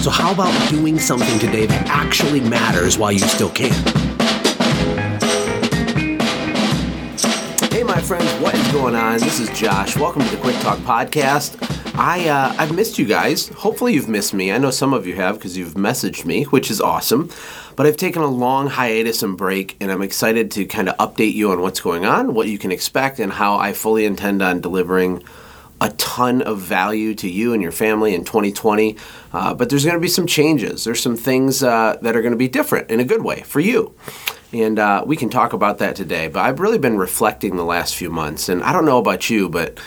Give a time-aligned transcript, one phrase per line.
[0.00, 3.70] So, how about doing something today that actually matters while you still can?
[7.70, 9.18] Hey, my friends, what is going on?
[9.18, 9.98] This is Josh.
[9.98, 11.58] Welcome to the Quick Talk Podcast.
[11.98, 13.48] I uh, I've missed you guys.
[13.48, 14.50] Hopefully, you've missed me.
[14.50, 17.28] I know some of you have because you've messaged me, which is awesome.
[17.76, 21.34] But I've taken a long hiatus and break, and I'm excited to kind of update
[21.34, 24.62] you on what's going on, what you can expect, and how I fully intend on
[24.62, 25.22] delivering
[25.80, 28.96] a ton of value to you and your family in 2020.
[29.32, 30.84] Uh, but there's going to be some changes.
[30.84, 33.60] There's some things uh, that are going to be different in a good way for
[33.60, 33.94] you.
[34.52, 36.28] And uh, we can talk about that today.
[36.28, 38.48] But I've really been reflecting the last few months.
[38.48, 39.78] And I don't know about you, but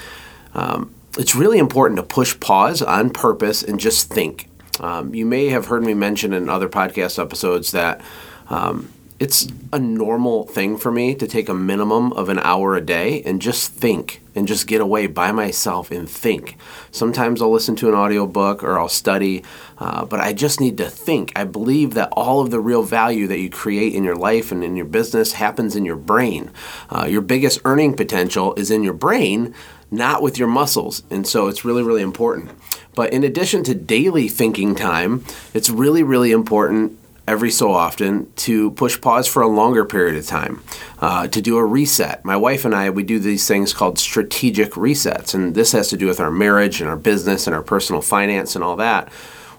[0.53, 4.50] um, it's really important to push pause on purpose and just think.
[4.80, 8.02] Um, you may have heard me mention in other podcast episodes that
[8.50, 8.92] um,
[9.24, 13.24] it's a normal thing for me to take a minimum of an hour a day
[13.24, 16.58] and just think and just get away by myself and think.
[16.92, 19.42] Sometimes I'll listen to an audiobook or I'll study,
[19.80, 21.32] uh, but I just need to think.
[21.38, 24.62] I believe that all of the real value that you create in your life and
[24.62, 26.52] in your business happens in your brain.
[26.90, 29.56] Uh, your biggest earning potential is in your brain,
[29.90, 31.02] not with your muscles.
[31.10, 32.52] And so it's really, really important.
[32.94, 38.72] But in addition to daily thinking time, it's really, really important every so often to
[38.72, 40.62] push pause for a longer period of time,
[41.00, 42.24] uh, to do a reset.
[42.26, 45.98] My wife and I, we do these things called strategic resets, and this has to
[45.98, 49.10] do with our marriage and our business and our personal finance and all that,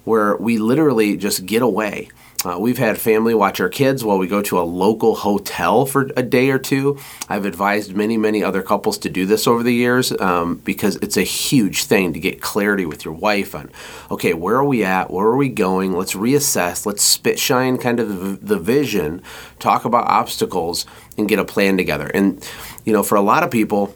[0.05, 2.11] where we literally just get away
[2.45, 6.11] uh, we've had family watch our kids while we go to a local hotel for
[6.17, 6.99] a day or two.
[7.29, 11.17] I've advised many, many other couples to do this over the years um, because it's
[11.17, 13.71] a huge thing to get clarity with your wife on,
[14.11, 15.11] okay, where are we at?
[15.11, 15.93] Where are we going?
[15.93, 16.87] Let's reassess.
[16.87, 19.23] Let's spit shine kind of the vision,
[19.59, 22.09] talk about obstacles, and get a plan together.
[22.09, 22.47] And,
[22.85, 23.95] you know, for a lot of people,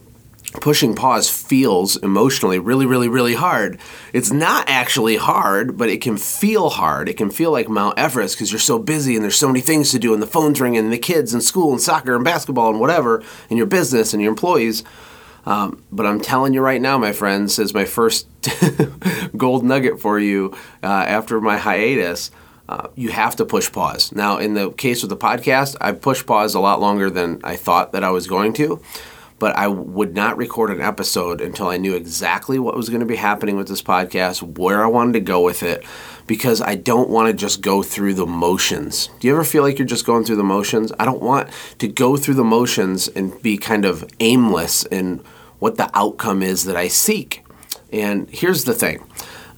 [0.50, 3.78] pushing pause feels emotionally really, really, really hard.
[4.12, 7.08] It's not actually hard, but it can feel hard.
[7.08, 9.90] It can feel like Mount Everest because you're so busy and there's so many things
[9.92, 12.70] to do, and the phone's ringing, and the kids, and school, and soccer, and basketball,
[12.70, 14.84] and whatever, and your business, and your employees.
[15.46, 18.26] Um, but I'm telling you right now, my friends, as my first
[19.36, 22.30] gold nugget for you uh, after my hiatus.
[22.68, 24.12] Uh, you have to push pause.
[24.12, 27.56] Now, in the case of the podcast, I pushed pause a lot longer than I
[27.56, 28.82] thought that I was going to
[29.38, 33.06] but I would not record an episode until I knew exactly what was going to
[33.06, 35.84] be happening with this podcast, where I wanted to go with it,
[36.26, 39.08] because I don't want to just go through the motions.
[39.20, 40.92] Do you ever feel like you're just going through the motions?
[40.98, 45.22] I don't want to go through the motions and be kind of aimless in
[45.58, 47.44] what the outcome is that I seek.
[47.92, 49.04] And here's the thing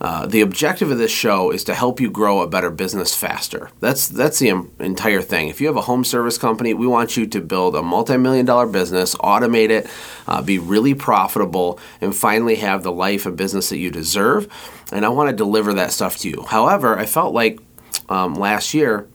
[0.01, 3.71] uh, the objective of this show is to help you grow a better business faster.
[3.81, 5.49] That's that's the entire thing.
[5.49, 8.67] If you have a home service company, we want you to build a multi-million dollar
[8.67, 9.91] business, automate it,
[10.27, 14.49] uh, be really profitable, and finally have the life and business that you deserve.
[14.91, 16.45] And I want to deliver that stuff to you.
[16.49, 17.61] However, I felt like
[18.09, 19.07] um, last year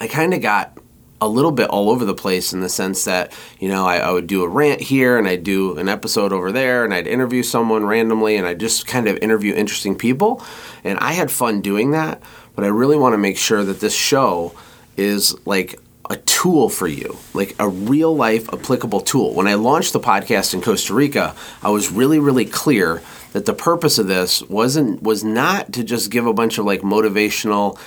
[0.00, 0.76] I kind of got
[1.20, 4.10] a little bit all over the place in the sense that you know I, I,
[4.10, 7.42] would do a rant here and I'd do an episode over there and I'd interview
[7.42, 10.44] someone randomly and I just kind of interview interesting people.
[10.82, 12.22] And I had fun doing that
[12.54, 14.54] but I really want to make sure that this show
[14.96, 15.78] is like
[16.08, 19.34] a tool for you like a real life applicable tool.
[19.34, 23.54] When I launched the podcast in Costa Rica I was really really clear that the
[23.54, 27.78] purpose of this wasn't was not to just give a bunch of like motivational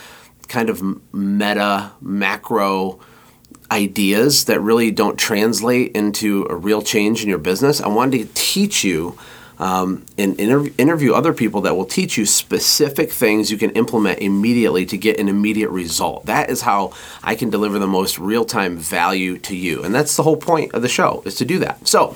[0.47, 0.83] kind of
[1.13, 2.99] meta macro
[3.73, 7.81] ideas that really don't translate into a real change in your business.
[7.81, 9.17] I wanted to teach you
[9.57, 14.19] um, and inter- interview other people that will teach you specific things you can implement
[14.19, 16.25] immediately to get an immediate result.
[16.27, 16.93] That is how
[17.23, 19.83] I can deliver the most real time value to you.
[19.83, 21.87] And that's the whole point of the show is to do that.
[21.87, 22.15] So,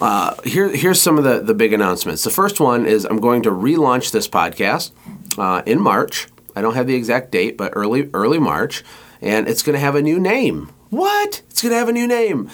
[0.00, 2.24] uh, here, here's some of the, the big announcements.
[2.24, 4.90] The first one is I'm going to relaunch this podcast
[5.38, 6.26] uh, in March.
[6.56, 8.82] I don't have the exact date, but early early March
[9.22, 10.70] and it's going to have a new name.
[10.90, 11.42] What?
[11.48, 12.50] It's going to have a new name.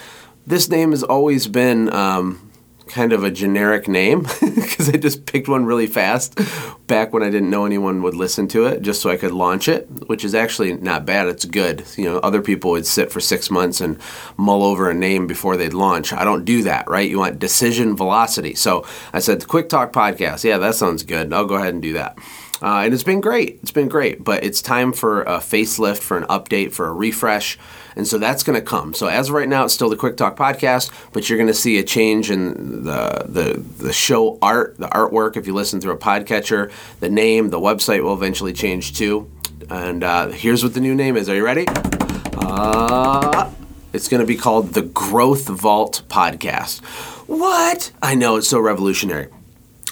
[0.47, 2.49] This name has always been um,
[2.87, 6.39] kind of a generic name because I just picked one really fast
[6.87, 9.67] back when I didn't know anyone would listen to it, just so I could launch
[9.67, 11.27] it, which is actually not bad.
[11.27, 11.85] It's good.
[11.97, 13.99] You know, other people would sit for six months and
[14.37, 16.13] mull over a name before they'd launch.
[16.13, 17.09] I don't do that, right?
[17.09, 18.55] You want decision velocity.
[18.55, 20.43] So I said, Quick Talk Podcast.
[20.43, 21.33] Yeah, that sounds good.
[21.33, 22.17] I'll go ahead and do that.
[22.61, 23.59] Uh, and it's been great.
[23.61, 27.57] It's been great, but it's time for a facelift, for an update, for a refresh.
[27.95, 28.93] And so that's going to come.
[28.93, 31.53] So as of right now, it's still the Quick Talk podcast, but you're going to
[31.53, 35.37] see a change in the, the, the show art, the artwork.
[35.37, 39.29] If you listen through a podcatcher, the name, the website will eventually change too.
[39.69, 41.29] And uh, here's what the new name is.
[41.29, 41.65] Are you ready?
[41.67, 43.51] Uh,
[43.93, 46.83] it's going to be called the Growth Vault Podcast.
[47.27, 47.91] What?
[48.01, 49.27] I know it's so revolutionary.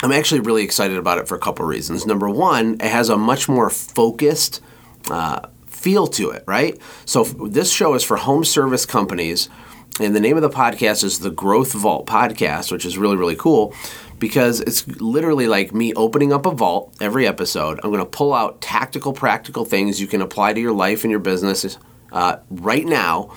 [0.03, 2.05] I'm actually really excited about it for a couple reasons.
[2.05, 4.61] Number one, it has a much more focused
[5.09, 6.77] uh, feel to it, right?
[7.05, 9.49] So this show is for home service companies,
[9.99, 13.35] and the name of the podcast is the Growth Vault Podcast, which is really really
[13.35, 13.73] cool
[14.19, 17.79] because it's literally like me opening up a vault every episode.
[17.83, 21.11] I'm going to pull out tactical, practical things you can apply to your life and
[21.11, 21.77] your business
[22.11, 23.31] uh, right now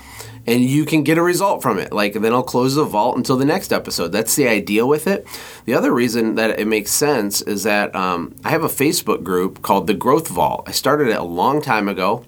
[0.46, 1.92] and you can get a result from it.
[1.92, 4.08] Like then I'll close the vault until the next episode.
[4.08, 5.26] That's the idea with it.
[5.64, 9.62] The other reason that it makes sense is that um, I have a Facebook group
[9.62, 10.64] called the Growth Vault.
[10.66, 12.24] I started it a long time ago.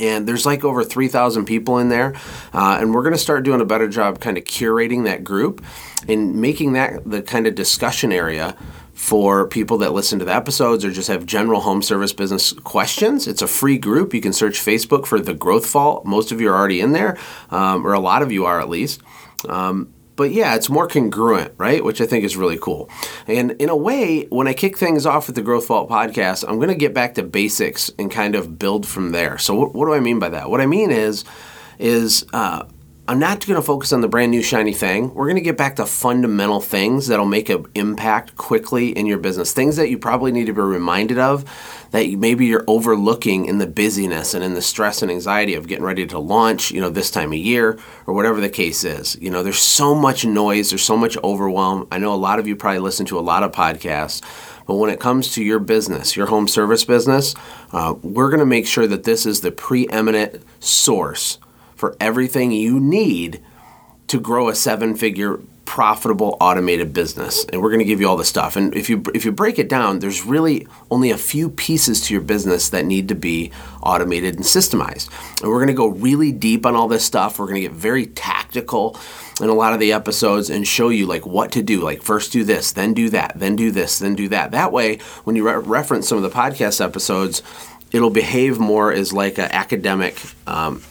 [0.00, 2.14] And there's like over 3,000 people in there.
[2.54, 5.64] Uh, and we're going to start doing a better job kind of curating that group
[6.06, 8.56] and making that the kind of discussion area
[8.98, 13.28] for people that listen to the episodes or just have general home service business questions.
[13.28, 14.12] It's a free group.
[14.12, 16.04] You can search Facebook for the Growth Vault.
[16.04, 17.16] Most of you are already in there,
[17.50, 19.00] um, or a lot of you are at least.
[19.48, 21.82] Um, but yeah, it's more congruent, right?
[21.82, 22.90] Which I think is really cool.
[23.28, 26.56] And in a way, when I kick things off with the Growth Vault podcast, I'm
[26.56, 29.38] going to get back to basics and kind of build from there.
[29.38, 30.50] So what, what do I mean by that?
[30.50, 31.24] What I mean is,
[31.78, 32.64] is uh,
[33.08, 35.14] I'm not going to focus on the brand new shiny thing.
[35.14, 39.16] We're going to get back to fundamental things that'll make an impact quickly in your
[39.16, 39.50] business.
[39.54, 41.46] Things that you probably need to be reminded of
[41.92, 45.86] that maybe you're overlooking in the busyness and in the stress and anxiety of getting
[45.86, 49.16] ready to launch, you know, this time of year or whatever the case is.
[49.22, 51.88] You know, there's so much noise, there's so much overwhelm.
[51.90, 54.20] I know a lot of you probably listen to a lot of podcasts.
[54.66, 57.34] But when it comes to your business, your home service business,
[57.72, 61.38] uh, we're going to make sure that this is the preeminent source
[61.78, 63.40] for everything you need
[64.08, 67.44] to grow a seven figure profitable automated business.
[67.44, 68.56] And we're going to give you all the stuff.
[68.56, 72.14] And if you if you break it down there's really only a few pieces to
[72.14, 73.52] your business that need to be
[73.82, 75.10] automated and systemized.
[75.40, 77.38] And we're going to go really deep on all this stuff.
[77.38, 78.98] We're going to get very tactical
[79.40, 81.82] in a lot of the episodes and show you like what to do.
[81.82, 84.50] Like first do this then do that then do this then do that.
[84.52, 87.42] That way when you re- reference some of the podcast episodes
[87.92, 90.82] it'll behave more as like an academic um,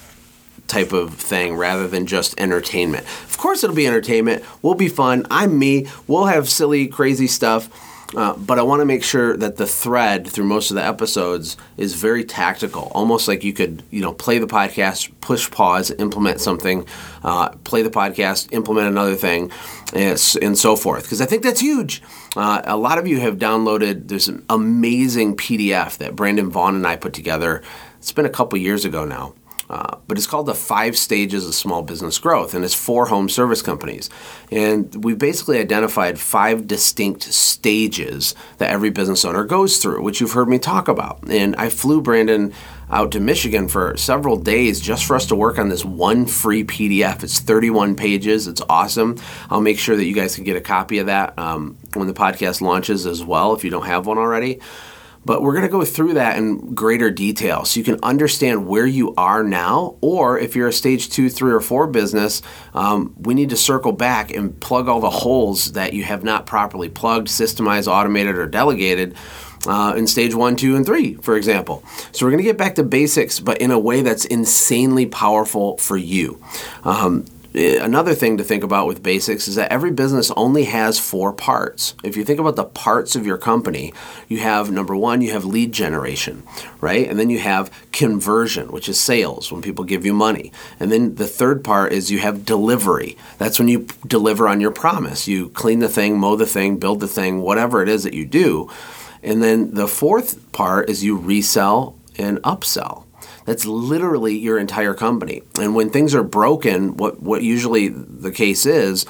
[0.67, 3.05] type of thing rather than just entertainment.
[3.05, 4.43] Of course, it'll be entertainment.
[4.61, 5.25] We'll be fun.
[5.31, 5.87] I'm me.
[6.07, 7.69] We'll have silly, crazy stuff.
[8.15, 11.57] Uh, but I want to make sure that the thread through most of the episodes
[11.75, 16.39] is very tactical, almost like you could, you know, play the podcast, push pause, implement
[16.39, 16.87] something,
[17.23, 19.51] uh, play the podcast, implement another thing,
[19.93, 21.03] and, and so forth.
[21.03, 22.01] Because I think that's huge.
[22.35, 26.95] Uh, a lot of you have downloaded this amazing PDF that Brandon Vaughn and I
[26.95, 27.61] put together.
[27.97, 29.33] It's been a couple years ago now.
[29.69, 33.27] Uh, but it's called the five stages of small business growth, and it's for home
[33.27, 34.09] service companies.
[34.49, 40.31] And we've basically identified five distinct stages that every business owner goes through, which you've
[40.31, 41.19] heard me talk about.
[41.29, 42.53] And I flew Brandon
[42.89, 46.63] out to Michigan for several days just for us to work on this one free
[46.63, 47.23] PDF.
[47.23, 48.47] It's 31 pages.
[48.47, 49.17] It's awesome.
[49.49, 52.13] I'll make sure that you guys can get a copy of that um, when the
[52.13, 54.61] podcast launches as well if you don't have one already.
[55.27, 58.85] But we're going to go through that in greater detail so you can understand where
[58.85, 59.97] you are now.
[59.99, 62.41] Or if you're a stage two, three, or four business,
[62.73, 66.45] um, we need to circle back and plug all the holes that you have not
[66.45, 69.15] properly plugged, systemized, automated, or delegated.
[69.65, 71.83] Uh, in stage one, two, and three, for example.
[72.13, 75.77] So we're going to get back to basics, but in a way that's insanely powerful
[75.77, 76.41] for you.
[76.85, 77.25] Um,
[77.57, 81.33] Eh, another thing to think about with basics is that every business only has four
[81.33, 81.95] parts.
[82.03, 83.95] If you think about the parts of your company,
[84.27, 86.43] you have number one, you have lead generation,
[86.81, 87.09] right?
[87.09, 90.51] And then you have conversion, which is sales, when people give you money.
[90.79, 93.17] And then the third part is you have delivery.
[93.39, 95.27] That's when you deliver on your promise.
[95.27, 98.27] You clean the thing, mow the thing, build the thing, whatever it is that you
[98.27, 98.69] do.
[99.23, 103.06] And then the fourth part is you resell and upsell.
[103.47, 105.41] That's literally your entire company.
[105.57, 109.05] And when things are broken, what, what usually the case is,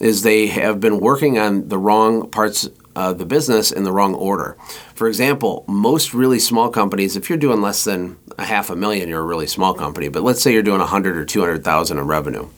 [0.00, 4.14] is they have been working on the wrong parts of the business in the wrong
[4.14, 4.56] order.
[4.94, 9.10] For example, most really small companies, if you're doing less than a half a million,
[9.10, 10.08] you're a really small company.
[10.08, 12.48] But let's say you're doing 100 or 200,000 in revenue.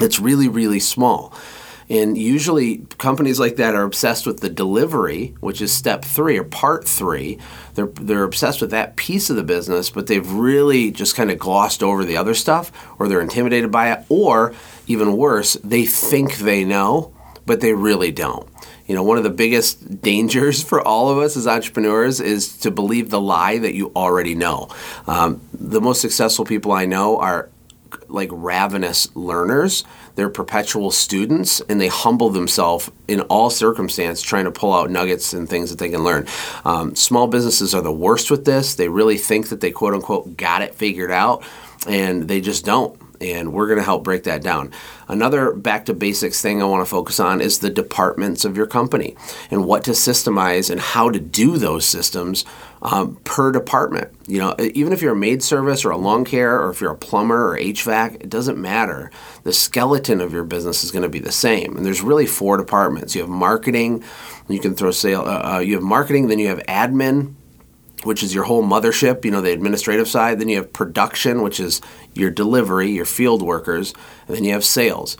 [0.00, 1.32] It's really, really small.
[1.88, 6.44] And usually, companies like that are obsessed with the delivery, which is step three or
[6.44, 7.38] part three.
[7.74, 11.38] They're, they're obsessed with that piece of the business, but they've really just kind of
[11.38, 14.54] glossed over the other stuff, or they're intimidated by it, or
[14.86, 17.12] even worse, they think they know,
[17.46, 18.48] but they really don't.
[18.86, 22.70] You know, one of the biggest dangers for all of us as entrepreneurs is to
[22.70, 24.68] believe the lie that you already know.
[25.06, 27.48] Um, the most successful people I know are
[28.08, 29.84] like ravenous learners.
[30.14, 35.32] They're perpetual students and they humble themselves in all circumstance trying to pull out nuggets
[35.32, 36.26] and things that they can learn.
[36.64, 38.74] Um, small businesses are the worst with this.
[38.74, 41.44] They really think that they quote unquote got it figured out
[41.86, 44.72] and they just don't and we're going to help break that down.
[45.08, 48.66] Another back to basics thing I want to focus on is the departments of your
[48.66, 49.16] company
[49.50, 52.44] and what to systemize and how to do those systems
[52.82, 54.12] um, per department.
[54.26, 56.92] You know, even if you're a maid service or a lawn care or if you're
[56.92, 59.10] a plumber or HVAC, it doesn't matter.
[59.42, 61.76] The skeleton of your business is going to be the same.
[61.76, 63.14] And there's really four departments.
[63.14, 64.04] You have marketing.
[64.48, 65.22] You can throw sale.
[65.22, 66.28] Uh, uh you have marketing.
[66.28, 67.34] Then you have admin
[68.04, 70.38] which is your whole mothership, you know, the administrative side.
[70.38, 71.80] Then you have production, which is
[72.14, 73.92] your delivery, your field workers,
[74.26, 75.16] and then you have sales.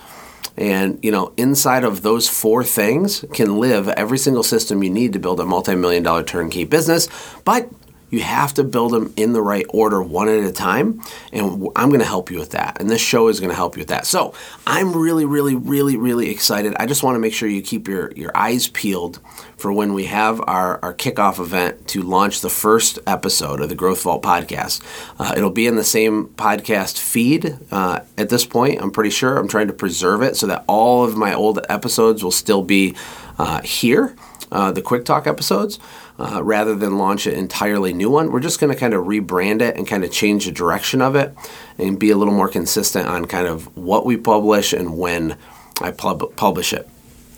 [0.56, 5.12] And you know, inside of those four things can live every single system you need
[5.14, 7.08] to build a multi-million dollar turnkey business.
[7.44, 7.68] But
[8.14, 11.02] you have to build them in the right order, one at a time.
[11.32, 12.80] And I'm going to help you with that.
[12.80, 14.06] And this show is going to help you with that.
[14.06, 14.34] So
[14.66, 16.74] I'm really, really, really, really excited.
[16.78, 19.18] I just want to make sure you keep your, your eyes peeled
[19.56, 23.74] for when we have our, our kickoff event to launch the first episode of the
[23.74, 24.82] Growth Vault podcast.
[25.18, 29.36] Uh, it'll be in the same podcast feed uh, at this point, I'm pretty sure.
[29.36, 32.94] I'm trying to preserve it so that all of my old episodes will still be
[33.38, 34.14] uh, here,
[34.52, 35.78] uh, the Quick Talk episodes
[36.18, 38.30] uh, rather than launch an entirely new one.
[38.30, 41.16] We're just going to kind of rebrand it and kind of change the direction of
[41.16, 41.34] it
[41.78, 45.36] and be a little more consistent on kind of what we publish and when
[45.80, 46.88] I pub- publish it.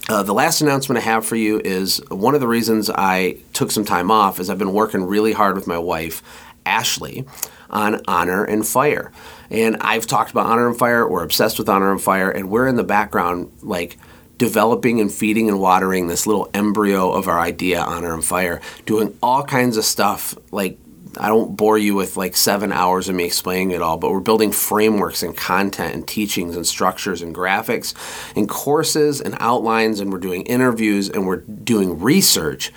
[0.09, 3.73] Uh, the last announcement I have for you is one of the reasons I took
[3.73, 6.23] some time off is I've been working really hard with my wife,
[6.65, 7.27] Ashlee,
[7.71, 9.11] on Honor and Fire.
[9.51, 11.09] And I've talked about Honor and Fire.
[11.09, 13.99] We're obsessed with Honor and Fire, and we're in the background, like
[14.39, 19.17] developing and feeding and watering this little embryo of our idea, Honor and Fire, doing
[19.23, 20.37] all kinds of stuff.
[20.53, 20.79] Like,
[21.19, 24.21] I don't bore you with like seven hours of me explaining it all, but we're
[24.21, 27.95] building frameworks and content and teachings and structures and graphics
[28.37, 32.73] and courses and outlines, and we're doing interviews and we're doing research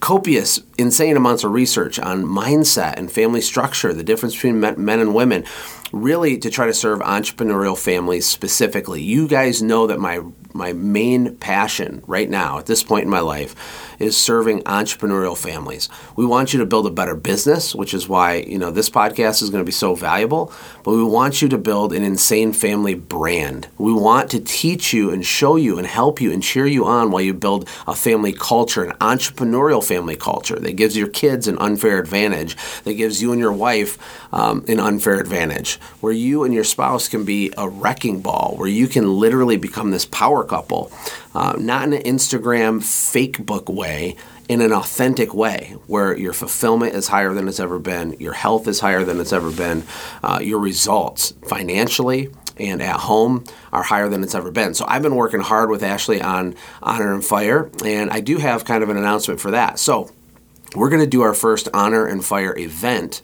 [0.00, 5.14] copious, insane amounts of research on mindset and family structure, the difference between men and
[5.14, 5.42] women,
[5.92, 9.00] really to try to serve entrepreneurial families specifically.
[9.00, 10.20] You guys know that my
[10.54, 13.54] my main passion right now at this point in my life
[13.98, 15.88] is serving entrepreneurial families.
[16.16, 19.42] We want you to build a better business, which is why, you know, this podcast
[19.42, 20.52] is going to be so valuable,
[20.84, 23.66] but we want you to build an insane family brand.
[23.78, 27.10] We want to teach you and show you and help you and cheer you on
[27.10, 31.58] while you build a family culture, an entrepreneurial family culture that gives your kids an
[31.58, 33.98] unfair advantage, that gives you and your wife
[34.32, 38.68] um, an unfair advantage, where you and your spouse can be a wrecking ball, where
[38.68, 40.92] you can literally become this power couple
[41.34, 44.16] uh, not in an Instagram fake book way,
[44.48, 48.68] in an authentic way where your fulfillment is higher than it's ever been, your health
[48.68, 49.82] is higher than it's ever been,
[50.22, 54.74] uh, your results financially and at home are higher than it's ever been.
[54.74, 58.64] So I've been working hard with Ashlee on Honor and Fire, and I do have
[58.64, 59.78] kind of an announcement for that.
[59.78, 60.10] So
[60.76, 63.22] we're going to do our first Honor and Fire event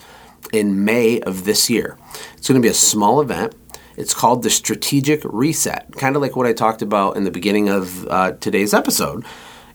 [0.53, 1.97] in May of this year.
[2.37, 3.55] It's going to be a small event.
[3.97, 7.69] It's called the Strategic Reset, kind of like what I talked about in the beginning
[7.69, 9.25] of uh, today's episode.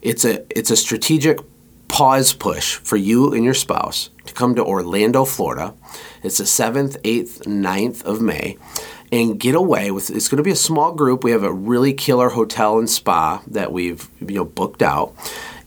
[0.01, 1.39] It's a it's a strategic
[1.88, 5.74] pause push for you and your spouse to come to Orlando, Florida.
[6.24, 8.57] It's the 7th, 8th, 9th of May
[9.12, 11.24] and get away with it's going to be a small group.
[11.24, 15.15] We have a really killer hotel and spa that we've you know booked out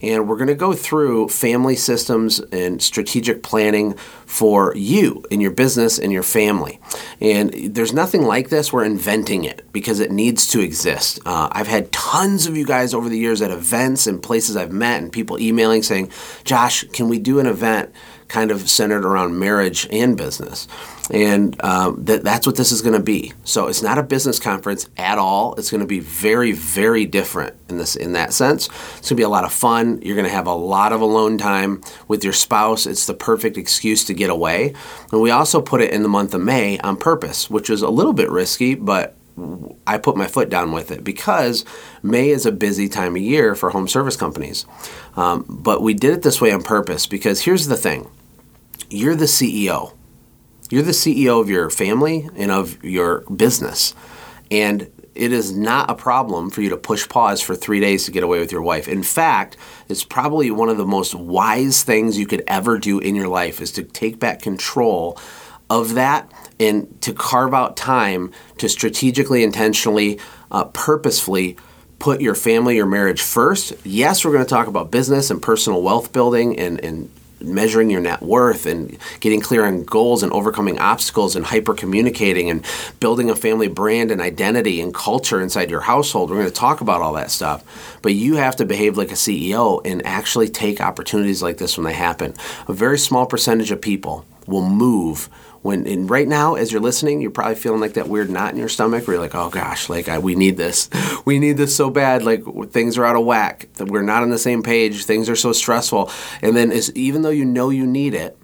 [0.01, 3.93] and we're going to go through family systems and strategic planning
[4.25, 6.79] for you and your business and your family.
[7.19, 8.71] And there's nothing like this.
[8.71, 11.19] We're inventing it because it needs to exist.
[11.25, 14.71] Uh, I've had tons of you guys over the years at events and places I've
[14.71, 16.11] met and people emailing saying,
[16.43, 17.93] Josh, can we do an event
[18.29, 20.67] kind of centered around marriage and business?
[21.11, 23.33] and um, that that's what this is going to be.
[23.43, 25.55] So it's not a business conference at all.
[25.55, 28.67] It's going to be very, very different in this in that sense.
[28.67, 30.01] It's going to be a lot of fun.
[30.01, 32.85] You're going to have a lot of alone time with your spouse.
[32.85, 34.73] It's the perfect excuse to get away.
[35.11, 37.89] And we also put it in the month of May on purpose, which was a
[37.89, 39.15] little bit risky, but
[39.87, 41.63] I put my foot down with it because
[42.03, 44.65] May is a busy time of year for home service companies.
[45.15, 48.09] Um, but we did it this way on purpose because here's the thing
[48.89, 49.93] you're the CEO
[50.69, 53.93] you're the CEO of your family and of your business.
[54.51, 58.11] And it is not a problem for you to push pause for three days to
[58.11, 58.87] get away with your wife.
[58.87, 59.57] In fact,
[59.89, 63.59] it's probably one of the most wise things you could ever do in your life
[63.59, 65.19] is to take back control
[65.69, 70.19] of that and to carve out time to strategically, intentionally,
[70.51, 71.57] uh, purposefully
[71.97, 73.73] put your family, your marriage first.
[73.83, 78.01] Yes, we're going to talk about business and personal wealth building and, and measuring your
[78.01, 82.65] net worth and getting clear on goals and overcoming obstacles and hyper communicating and
[82.99, 86.29] building a family brand and identity and culture inside your household.
[86.29, 87.63] We're going to talk about all that stuff.
[88.01, 91.85] But you have to behave like a CEO and actually take opportunities like this when
[91.85, 92.33] they happen.
[92.67, 95.29] A very small percentage of people will move
[95.61, 98.69] when right now as you're listening you're probably feeling like that weird knot in your
[98.69, 100.89] stomach where you're like oh gosh like I, we need this.
[101.25, 102.23] We need this so bad.
[102.23, 103.67] Like things are out of whack.
[103.77, 105.05] We're not on the same page.
[105.05, 106.11] Things are so stressful.
[106.41, 108.37] And then is even though you know you need it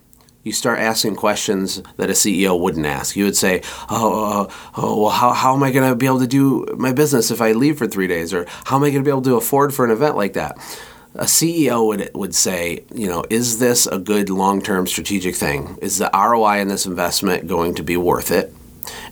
[0.45, 3.15] you start asking questions that a CEO wouldn't ask.
[3.15, 6.05] You would say, "Oh, oh, oh, oh well, how, how am I going to be
[6.05, 8.91] able to do my business if I leave for three days, or how am I
[8.91, 10.57] going to be able to afford for an event like that?"
[11.15, 15.77] A CEO would would say, you know, is this a good long term strategic thing?
[15.81, 18.53] Is the ROI in this investment going to be worth it?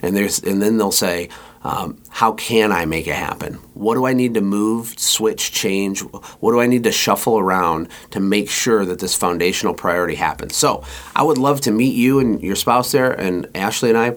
[0.01, 1.29] And there's and then they'll say,
[1.63, 3.53] um, how can I make it happen?
[3.73, 6.01] What do I need to move, switch, change?
[6.01, 10.57] What do I need to shuffle around to make sure that this foundational priority happens?
[10.57, 10.83] So
[11.15, 14.15] I would love to meet you and your spouse there, and Ashlee and I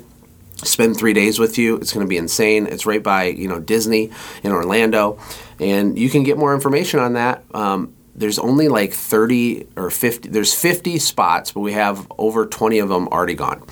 [0.56, 1.76] spend three days with you.
[1.76, 2.66] It's going to be insane.
[2.66, 4.10] It's right by you know Disney
[4.42, 5.18] in Orlando,
[5.60, 7.44] and you can get more information on that.
[7.54, 10.30] Um, there's only like 30 or 50.
[10.30, 13.62] There's 50 spots, but we have over 20 of them already gone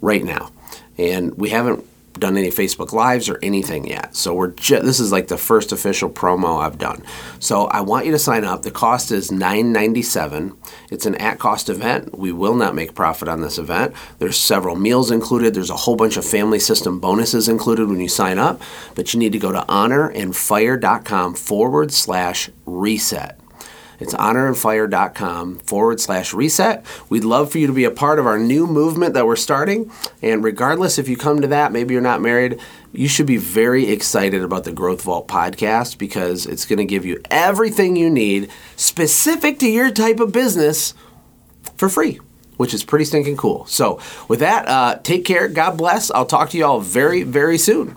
[0.00, 0.50] right now,
[0.98, 1.84] and we haven't
[2.14, 4.14] done any Facebook Lives or anything yet.
[4.16, 7.02] So we're ju- this is like the first official promo I've done.
[7.40, 8.62] So I want you to sign up.
[8.62, 10.56] The cost is $9.97.
[10.90, 12.16] It's an at-cost event.
[12.16, 13.94] We will not make profit on this event.
[14.18, 15.54] There's several meals included.
[15.54, 18.60] There's a whole bunch of family system bonuses included when you sign up.
[18.94, 23.38] But you need to go to honorandfire.com forward slash reset.
[24.00, 26.84] It's honorandfire.com forward slash reset.
[27.08, 29.90] We'd love for you to be a part of our new movement that we're starting.
[30.22, 32.60] And regardless if you come to that, maybe you're not married,
[32.92, 37.04] you should be very excited about the Growth Vault podcast because it's going to give
[37.04, 40.94] you everything you need specific to your type of business
[41.76, 42.20] for free.
[42.56, 43.66] Which is pretty stinking cool.
[43.66, 45.48] So, with that, uh, take care.
[45.48, 46.12] God bless.
[46.12, 47.96] I'll talk to you all very, very soon.